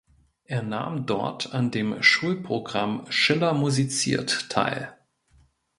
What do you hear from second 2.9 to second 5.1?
"Schiller musiziert" teil.